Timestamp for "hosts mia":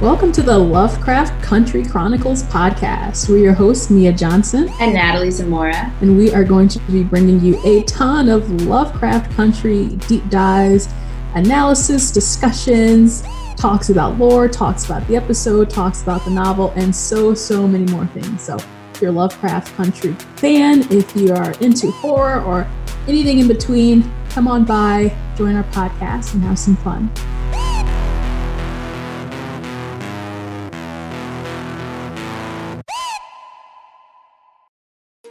3.52-4.14